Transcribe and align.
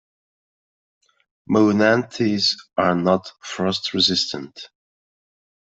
"Monanthes" 1.47 2.55
are 2.75 2.95
not 2.95 3.31
frost-resistant. 3.43 4.69